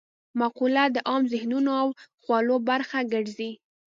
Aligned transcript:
مقوله 0.39 0.83
د 0.95 0.97
عام 1.09 1.23
ذهنونو 1.33 1.71
او 1.81 1.87
خولو 2.23 2.55
برخه 2.69 2.99
ګرځي 3.13 3.51